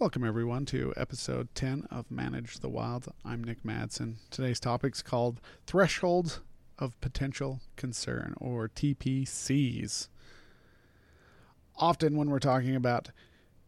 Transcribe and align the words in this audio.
Welcome, 0.00 0.22
everyone, 0.22 0.64
to 0.66 0.94
episode 0.96 1.52
10 1.56 1.88
of 1.90 2.08
Manage 2.08 2.60
the 2.60 2.68
Wild. 2.68 3.12
I'm 3.24 3.42
Nick 3.42 3.64
Madsen. 3.64 4.18
Today's 4.30 4.60
topic 4.60 4.94
is 4.94 5.02
called 5.02 5.40
Thresholds 5.66 6.38
of 6.78 6.98
Potential 7.00 7.58
Concern, 7.74 8.34
or 8.36 8.68
TPCs. 8.68 10.06
Often, 11.78 12.16
when 12.16 12.30
we're 12.30 12.38
talking 12.38 12.76
about 12.76 13.10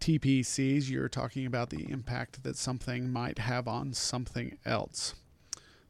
TPCs, 0.01 0.89
you're 0.89 1.09
talking 1.09 1.47
about 1.47 1.71
the 1.71 1.91
impact 1.91 2.45
that 2.45 2.57
something 2.57 3.13
might 3.13 3.41
have 3.41 3.67
on 3.67 3.93
something 3.93 4.57
else. 4.65 5.17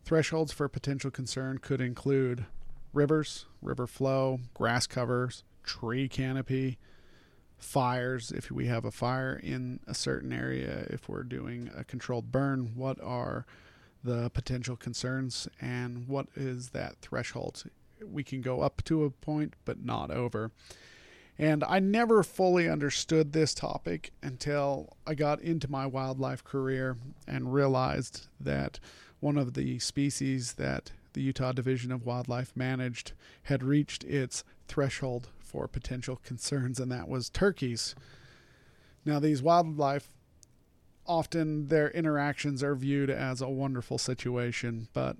Thresholds 0.07 0.53
for 0.53 0.71
potential 0.71 1.11
concern 1.11 1.59
could 1.59 1.83
include 1.83 2.47
rivers, 2.95 3.45
river 3.61 3.87
flow, 3.87 4.41
grass 4.55 4.87
covers, 4.87 5.45
tree 5.65 6.09
canopy, 6.09 6.79
fires. 7.61 8.33
If 8.33 8.51
we 8.51 8.67
have 8.67 8.85
a 8.85 8.91
fire 8.91 9.41
in 9.43 9.81
a 9.87 9.95
certain 9.95 10.33
area, 10.33 10.87
if 10.91 11.09
we're 11.09 11.23
doing 11.23 11.71
a 11.77 11.85
controlled 11.85 12.33
burn, 12.33 12.73
what 12.75 13.01
are 13.01 13.47
the 14.03 14.31
potential 14.31 14.77
concerns 14.77 15.49
and 15.61 16.09
what 16.09 16.27
is 16.35 16.71
that 16.71 16.97
threshold? 17.01 17.65
We 18.05 18.25
can 18.25 18.41
go 18.41 18.63
up 18.63 18.83
to 18.85 19.05
a 19.05 19.11
point, 19.11 19.55
but 19.65 19.85
not 19.85 20.11
over. 20.11 20.51
And 21.39 21.65
I 21.65 21.79
never 21.79 22.23
fully 22.23 22.69
understood 22.69 23.33
this 23.33 23.55
topic 23.55 24.13
until 24.23 24.97
I 25.07 25.15
got 25.15 25.41
into 25.41 25.71
my 25.71 25.87
wildlife 25.87 26.45
career 26.45 26.97
and 27.27 27.55
realized 27.55 28.27
that 28.39 28.79
one 29.21 29.39
of 29.39 29.55
the 29.55 29.79
species 29.79 30.55
that 30.55 30.93
the 31.13 31.23
Utah 31.23 31.53
Division 31.53 31.93
of 31.93 32.05
Wildlife 32.05 32.53
managed 32.55 33.13
had 33.45 33.63
reached 33.63 34.05
its 34.05 34.45
threshold 34.69 35.29
for 35.51 35.67
potential 35.67 36.17
concerns, 36.17 36.79
and 36.79 36.93
that 36.93 37.09
was 37.09 37.29
turkeys. 37.29 37.95
Now, 39.05 39.19
these 39.19 39.43
wildlife 39.43 40.09
often 41.07 41.67
their 41.67 41.91
interactions 41.91 42.63
are 42.63 42.77
viewed 42.77 43.11
as 43.11 43.41
a 43.41 43.49
wonderful 43.49 43.99
situation, 43.99 44.87
but 44.93 45.17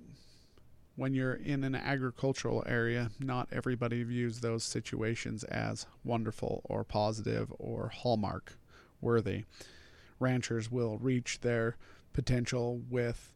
when 0.95 1.13
you're 1.13 1.33
in 1.33 1.63
an 1.65 1.75
agricultural 1.75 2.63
area, 2.65 3.11
not 3.19 3.49
everybody 3.51 4.03
views 4.03 4.39
those 4.39 4.63
situations 4.63 5.43
as 5.45 5.85
wonderful 6.03 6.61
or 6.63 6.83
positive 6.83 7.51
or 7.59 7.89
hallmark 7.89 8.57
worthy. 9.01 9.43
Ranchers 10.19 10.71
will 10.71 10.97
reach 10.97 11.41
their 11.41 11.75
potential 12.13 12.81
with 12.89 13.33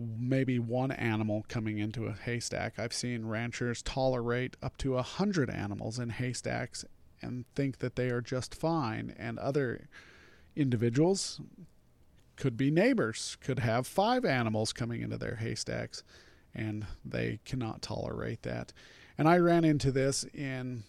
maybe 0.00 0.58
one 0.58 0.90
animal 0.90 1.44
coming 1.48 1.78
into 1.78 2.06
a 2.06 2.12
haystack. 2.12 2.78
I've 2.78 2.92
seen 2.92 3.26
ranchers 3.26 3.82
tolerate 3.82 4.56
up 4.62 4.76
to 4.78 4.96
a 4.96 5.02
hundred 5.02 5.50
animals 5.50 5.98
in 5.98 6.10
haystacks 6.10 6.84
and 7.22 7.44
think 7.54 7.78
that 7.78 7.96
they 7.96 8.08
are 8.10 8.20
just 8.22 8.54
fine, 8.54 9.14
and 9.18 9.38
other 9.38 9.88
individuals 10.56 11.40
could 12.36 12.56
be 12.56 12.70
neighbors, 12.70 13.36
could 13.40 13.58
have 13.58 13.86
five 13.86 14.24
animals 14.24 14.72
coming 14.72 15.02
into 15.02 15.18
their 15.18 15.36
haystacks, 15.36 16.02
and 16.54 16.86
they 17.04 17.38
cannot 17.44 17.82
tolerate 17.82 18.42
that. 18.42 18.72
And 19.18 19.28
I 19.28 19.36
ran 19.36 19.64
into 19.64 19.92
this 19.92 20.24
in 20.32 20.84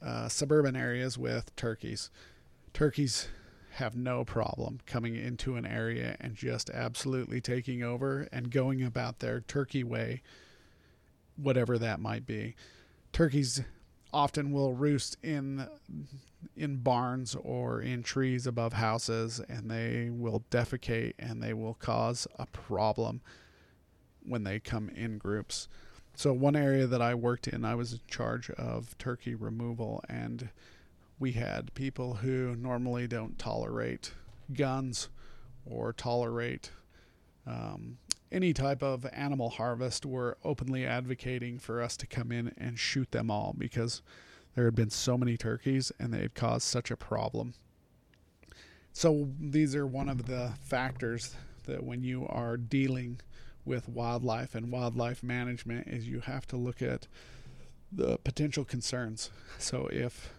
uh, 0.00 0.28
suburban 0.28 0.74
areas 0.74 1.18
with 1.18 1.54
turkeys. 1.56 2.10
Turkeys 2.72 3.28
have 3.74 3.96
no 3.96 4.24
problem 4.24 4.78
coming 4.86 5.16
into 5.16 5.56
an 5.56 5.66
area 5.66 6.16
and 6.20 6.36
just 6.36 6.70
absolutely 6.70 7.40
taking 7.40 7.82
over 7.82 8.28
and 8.30 8.50
going 8.50 8.82
about 8.82 9.18
their 9.18 9.40
turkey 9.40 9.82
way, 9.82 10.22
whatever 11.36 11.76
that 11.78 11.98
might 11.98 12.24
be. 12.24 12.54
Turkeys 13.12 13.62
often 14.12 14.52
will 14.52 14.72
roost 14.72 15.16
in 15.24 15.66
in 16.56 16.76
barns 16.76 17.34
or 17.34 17.80
in 17.80 18.02
trees 18.02 18.46
above 18.46 18.74
houses 18.74 19.40
and 19.48 19.68
they 19.68 20.08
will 20.08 20.44
defecate 20.50 21.14
and 21.18 21.42
they 21.42 21.52
will 21.52 21.74
cause 21.74 22.28
a 22.38 22.46
problem 22.46 23.20
when 24.22 24.44
they 24.44 24.60
come 24.60 24.88
in 24.90 25.18
groups. 25.18 25.66
So 26.14 26.32
one 26.32 26.54
area 26.54 26.86
that 26.86 27.02
I 27.02 27.16
worked 27.16 27.48
in, 27.48 27.64
I 27.64 27.74
was 27.74 27.94
in 27.94 28.00
charge 28.06 28.50
of 28.50 28.96
turkey 28.98 29.34
removal 29.34 30.04
and 30.08 30.50
we 31.18 31.32
had 31.32 31.72
people 31.74 32.14
who 32.14 32.54
normally 32.56 33.06
don't 33.06 33.38
tolerate 33.38 34.12
guns 34.52 35.08
or 35.64 35.92
tolerate 35.92 36.70
um, 37.46 37.98
any 38.32 38.52
type 38.52 38.82
of 38.82 39.06
animal 39.12 39.50
harvest 39.50 40.04
were 40.04 40.36
openly 40.44 40.84
advocating 40.84 41.58
for 41.58 41.80
us 41.80 41.96
to 41.96 42.06
come 42.06 42.32
in 42.32 42.52
and 42.58 42.78
shoot 42.78 43.10
them 43.12 43.30
all 43.30 43.54
because 43.56 44.02
there 44.54 44.64
had 44.64 44.74
been 44.74 44.90
so 44.90 45.16
many 45.16 45.36
turkeys 45.36 45.92
and 45.98 46.12
they 46.12 46.20
had 46.20 46.34
caused 46.34 46.64
such 46.64 46.90
a 46.90 46.96
problem. 46.96 47.54
So 48.92 49.28
these 49.40 49.74
are 49.74 49.86
one 49.86 50.08
of 50.08 50.26
the 50.26 50.52
factors 50.60 51.34
that 51.66 51.82
when 51.82 52.02
you 52.02 52.26
are 52.28 52.56
dealing 52.56 53.20
with 53.64 53.88
wildlife 53.88 54.54
and 54.54 54.70
wildlife 54.70 55.22
management 55.22 55.88
is 55.88 56.08
you 56.08 56.20
have 56.20 56.46
to 56.48 56.56
look 56.56 56.82
at 56.82 57.06
the 57.90 58.18
potential 58.18 58.64
concerns. 58.64 59.30
So 59.58 59.88
if 59.92 60.32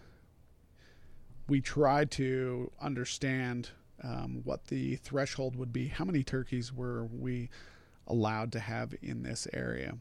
we 1.48 1.60
tried 1.60 2.10
to 2.12 2.70
understand 2.80 3.70
um, 4.02 4.40
what 4.44 4.66
the 4.66 4.96
threshold 4.96 5.56
would 5.56 5.72
be. 5.72 5.88
How 5.88 6.04
many 6.04 6.22
turkeys 6.22 6.72
were 6.72 7.06
we 7.06 7.50
allowed 8.06 8.52
to 8.52 8.60
have 8.60 8.94
in 9.02 9.22
this 9.22 9.46
area? 9.52 9.96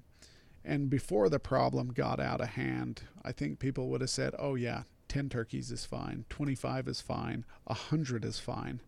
And 0.63 0.89
before 0.89 1.29
the 1.29 1.39
problem 1.39 1.89
got 1.93 2.19
out 2.19 2.41
of 2.41 2.49
hand, 2.49 3.03
I 3.23 3.31
think 3.31 3.59
people 3.59 3.89
would 3.89 4.01
have 4.01 4.09
said, 4.09 4.33
oh, 4.39 4.55
yeah, 4.55 4.83
10 5.07 5.29
turkeys 5.29 5.71
is 5.71 5.85
fine, 5.85 6.25
25 6.29 6.87
is 6.87 7.01
fine, 7.01 7.45
100 7.65 8.25
is 8.25 8.39
fine. 8.39 8.81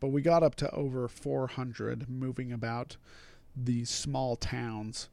But 0.00 0.08
we 0.08 0.22
got 0.22 0.42
up 0.42 0.54
to 0.56 0.70
over 0.74 1.06
400 1.06 2.08
moving 2.08 2.52
about 2.52 2.96
these 3.54 3.90
small 3.90 4.36
towns 4.36 5.08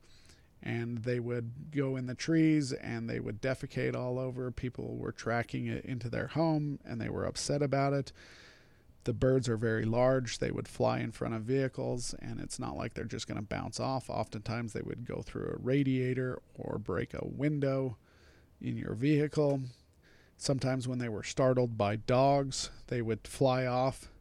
and 0.64 1.00
they 1.00 1.20
would 1.20 1.72
go 1.72 1.96
in 1.96 2.06
the 2.06 2.16
trees 2.16 2.72
and 2.72 3.10
they 3.10 3.20
would 3.20 3.42
defecate 3.42 3.96
all 3.96 4.20
over. 4.20 4.52
People 4.52 4.96
were 4.96 5.12
tracking 5.12 5.68
it 5.68 5.84
into 5.86 6.10
their 6.10 6.28
home 6.28 6.80
and 6.86 7.02
they 7.02 7.10
were 7.10 7.26
upset 7.26 7.62
about 7.62 7.94
it. 7.94 8.12
The 9.04 9.14
birds 9.14 9.50
are 9.50 9.58
very 9.58 9.86
large. 9.86 10.38
They 10.38 10.52
would 10.52 10.68
fly 10.68 11.00
in 11.00 11.12
front 11.12 11.34
of 11.34 11.42
vehicles, 11.42 12.14
and 12.20 12.40
it's 12.40 12.60
not 12.60 12.78
like 12.78 12.94
they're 12.94 13.06
just 13.06 13.28
going 13.28 13.40
to 13.40 13.44
bounce 13.44 13.80
off. 13.80 14.12
Oftentimes, 14.12 14.74
they 14.74 14.84
would 14.84 15.06
go 15.06 15.24
through 15.24 15.48
a 15.48 15.60
radiator 15.60 16.40
or 16.54 16.78
break 16.78 17.16
a 17.16 17.26
window 17.26 17.98
in 18.62 18.78
your 18.78 18.94
vehicle. 18.94 19.62
Sometimes, 20.38 20.88
when 20.88 21.00
they 21.00 21.10
were 21.10 21.24
startled 21.24 21.80
by 21.80 21.96
dogs, 21.96 22.70
they 22.88 23.02
would 23.02 23.28
fly 23.28 23.66
off. 23.66 24.12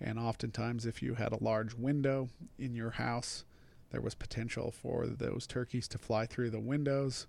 And 0.00 0.16
oftentimes, 0.16 0.86
if 0.86 1.02
you 1.02 1.14
had 1.14 1.32
a 1.32 1.42
large 1.42 1.74
window 1.74 2.28
in 2.56 2.76
your 2.76 2.90
house, 2.90 3.44
there 3.90 4.00
was 4.00 4.14
potential 4.14 4.70
for 4.70 5.06
those 5.06 5.46
turkeys 5.46 5.88
to 5.88 5.98
fly 5.98 6.26
through 6.26 6.50
the 6.50 6.60
windows. 6.60 7.26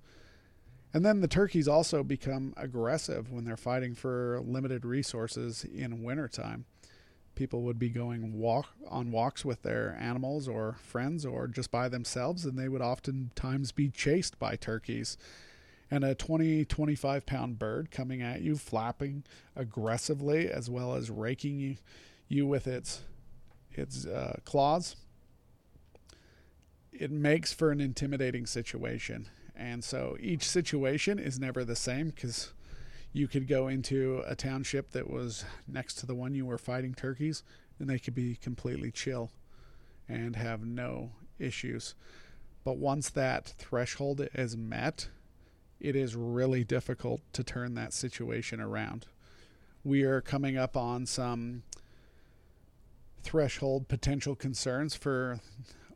And 0.93 1.05
then 1.05 1.21
the 1.21 1.27
turkeys 1.27 1.67
also 1.67 2.03
become 2.03 2.53
aggressive 2.57 3.31
when 3.31 3.45
they're 3.45 3.57
fighting 3.57 3.95
for 3.95 4.41
limited 4.43 4.85
resources 4.85 5.63
in 5.63 6.03
wintertime. 6.03 6.65
People 7.33 7.61
would 7.63 7.79
be 7.79 7.89
going 7.89 8.37
walk 8.37 8.67
on 8.89 9.11
walks 9.11 9.45
with 9.45 9.61
their 9.61 9.97
animals 9.99 10.47
or 10.49 10.75
friends 10.83 11.25
or 11.25 11.47
just 11.47 11.71
by 11.71 11.87
themselves, 11.87 12.45
and 12.45 12.59
they 12.59 12.67
would 12.67 12.81
oftentimes 12.81 13.71
be 13.71 13.89
chased 13.89 14.37
by 14.37 14.55
turkeys. 14.55 15.17
And 15.89 16.03
a 16.03 16.13
20, 16.13 16.65
25 16.65 17.25
pound 17.25 17.57
bird 17.57 17.89
coming 17.89 18.21
at 18.21 18.41
you, 18.41 18.57
flapping 18.57 19.23
aggressively, 19.55 20.49
as 20.49 20.69
well 20.69 20.93
as 20.93 21.09
raking 21.09 21.59
you, 21.59 21.77
you 22.27 22.45
with 22.45 22.67
its, 22.67 23.01
its 23.71 24.05
uh, 24.05 24.39
claws 24.43 24.97
it 27.01 27.09
makes 27.09 27.51
for 27.51 27.71
an 27.71 27.81
intimidating 27.81 28.45
situation. 28.45 29.27
And 29.55 29.83
so 29.83 30.17
each 30.19 30.47
situation 30.47 31.17
is 31.17 31.39
never 31.39 31.65
the 31.65 31.75
same 31.75 32.11
because 32.11 32.53
you 33.11 33.27
could 33.27 33.47
go 33.47 33.67
into 33.67 34.21
a 34.27 34.35
township 34.35 34.91
that 34.91 35.09
was 35.09 35.43
next 35.67 35.95
to 35.95 36.05
the 36.05 36.13
one 36.13 36.35
you 36.35 36.45
were 36.45 36.59
fighting 36.59 36.93
turkeys 36.93 37.41
and 37.79 37.89
they 37.89 37.97
could 37.97 38.13
be 38.13 38.35
completely 38.35 38.91
chill 38.91 39.31
and 40.07 40.35
have 40.35 40.63
no 40.63 41.09
issues. 41.39 41.95
But 42.63 42.77
once 42.77 43.09
that 43.09 43.47
threshold 43.47 44.27
is 44.35 44.55
met, 44.55 45.09
it 45.79 45.95
is 45.95 46.15
really 46.15 46.63
difficult 46.63 47.21
to 47.33 47.43
turn 47.43 47.73
that 47.73 47.93
situation 47.93 48.61
around. 48.61 49.07
We 49.83 50.03
are 50.03 50.21
coming 50.21 50.55
up 50.55 50.77
on 50.77 51.07
some 51.07 51.63
threshold 53.23 53.87
potential 53.87 54.35
concerns 54.35 54.93
for 54.93 55.39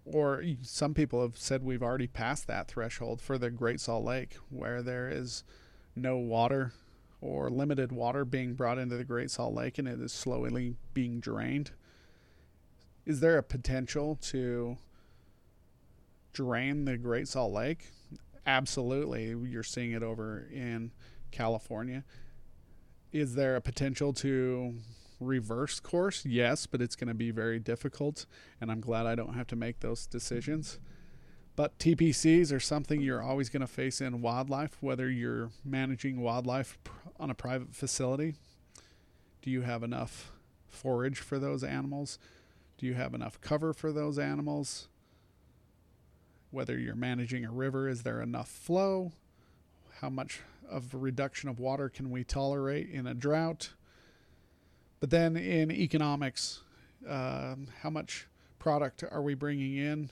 or 0.05 0.43
some 0.61 0.93
people 0.93 1.21
have 1.21 1.37
said 1.37 1.63
we've 1.63 1.83
already 1.83 2.07
passed 2.07 2.47
that 2.47 2.67
threshold 2.67 3.21
for 3.21 3.37
the 3.37 3.49
Great 3.49 3.81
Salt 3.81 4.05
Lake, 4.05 4.37
where 4.49 4.81
there 4.81 5.09
is 5.09 5.43
no 5.95 6.17
water 6.17 6.73
or 7.21 7.49
limited 7.49 7.91
water 7.91 8.23
being 8.23 8.53
brought 8.53 8.77
into 8.77 8.95
the 8.95 9.03
Great 9.03 9.31
Salt 9.31 9.53
Lake 9.55 9.77
and 9.77 9.87
it 9.87 9.99
is 9.99 10.13
slowly 10.13 10.75
being 10.93 11.19
drained. 11.19 11.71
Is 13.05 13.19
there 13.19 13.37
a 13.37 13.43
potential 13.43 14.15
to 14.23 14.77
drain 16.33 16.85
the 16.85 16.97
Great 16.97 17.27
Salt 17.27 17.53
Lake? 17.53 17.91
Absolutely. 18.45 19.29
You're 19.49 19.63
seeing 19.63 19.91
it 19.91 20.03
over 20.03 20.47
in 20.51 20.91
California. 21.31 22.03
Is 23.11 23.35
there 23.35 23.55
a 23.55 23.61
potential 23.61 24.13
to 24.13 24.75
reverse 25.19 25.79
course? 25.79 26.25
Yes, 26.25 26.65
but 26.65 26.81
it's 26.81 26.95
going 26.95 27.07
to 27.07 27.13
be 27.13 27.31
very 27.31 27.59
difficult, 27.59 28.25
and 28.59 28.71
I'm 28.71 28.81
glad 28.81 29.05
I 29.05 29.15
don't 29.15 29.33
have 29.33 29.47
to 29.47 29.55
make 29.55 29.79
those 29.79 30.05
decisions. 30.05 30.79
But 31.55 31.77
TPCs 31.79 32.51
are 32.51 32.59
something 32.59 33.01
you're 33.01 33.21
always 33.21 33.49
going 33.49 33.61
to 33.61 33.67
face 33.67 34.01
in 34.01 34.21
wildlife, 34.21 34.77
whether 34.81 35.09
you're 35.09 35.51
managing 35.63 36.19
wildlife 36.19 36.77
on 37.17 37.29
a 37.29 37.35
private 37.35 37.73
facility. 37.73 38.35
Do 39.41 39.49
you 39.49 39.61
have 39.61 39.83
enough 39.83 40.33
forage 40.67 41.19
for 41.19 41.39
those 41.39 41.63
animals? 41.63 42.19
Do 42.77 42.85
you 42.85 42.95
have 42.95 43.13
enough 43.13 43.39
cover 43.39 43.71
for 43.71 43.93
those 43.93 44.19
animals? 44.19 44.89
Whether 46.51 46.77
you're 46.77 46.95
managing 46.95 47.45
a 47.45 47.51
river, 47.51 47.87
is 47.87 48.03
there 48.03 48.21
enough 48.21 48.49
flow? 48.49 49.13
How 50.01 50.09
much 50.09 50.41
of 50.69 50.93
a 50.93 50.97
reduction 50.97 51.47
of 51.47 51.59
water 51.59 51.87
can 51.87 52.09
we 52.09 52.25
tolerate 52.25 52.89
in 52.89 53.07
a 53.07 53.13
drought? 53.13 53.69
But 55.05 55.11
then 55.11 55.37
in 55.37 55.69
economics, 55.69 56.61
um, 57.07 57.67
how 57.83 57.91
much 57.91 58.25
product 58.57 59.03
are 59.03 59.21
we 59.21 59.35
bringing 59.35 59.77
in? 59.77 60.09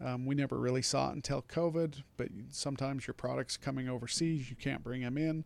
Um, 0.00 0.24
we 0.24 0.36
never 0.36 0.56
really 0.56 0.82
saw 0.82 1.10
it 1.10 1.16
until 1.16 1.42
COVID, 1.42 2.04
but 2.16 2.28
sometimes 2.48 3.08
your 3.08 3.14
product's 3.14 3.56
coming 3.56 3.88
overseas, 3.88 4.50
you 4.50 4.54
can't 4.54 4.84
bring 4.84 5.02
them 5.02 5.18
in. 5.18 5.44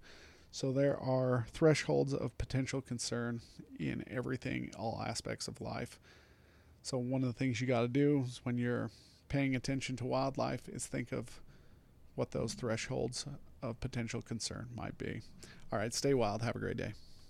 So 0.50 0.70
there 0.70 1.00
are 1.00 1.46
thresholds 1.54 2.12
of 2.12 2.36
potential 2.36 2.82
concern 2.82 3.40
in 3.80 4.04
everything, 4.06 4.70
all 4.78 5.02
aspects 5.02 5.48
of 5.48 5.62
life. 5.62 5.98
So 6.82 6.98
one 6.98 7.22
of 7.22 7.28
the 7.28 7.32
things 7.32 7.58
you 7.58 7.66
got 7.66 7.80
to 7.80 7.88
do 7.88 8.24
is 8.26 8.42
when 8.42 8.58
you're 8.58 8.90
paying 9.30 9.56
attention 9.56 9.96
to 9.96 10.04
wildlife 10.04 10.68
is 10.68 10.86
think 10.86 11.10
of 11.10 11.40
what 12.16 12.32
those 12.32 12.52
thresholds 12.52 13.24
of 13.62 13.80
potential 13.80 14.20
concern 14.20 14.68
might 14.76 14.98
be. 14.98 15.22
All 15.72 15.78
right, 15.78 15.94
stay 15.94 16.12
wild. 16.12 16.42
Have 16.42 16.56
a 16.56 16.58
great 16.58 16.76
day. 16.76 16.92